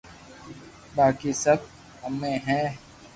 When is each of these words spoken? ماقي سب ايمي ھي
ماقي 0.95 1.31
سب 1.43 1.59
ايمي 2.03 2.33
ھي 2.45 2.61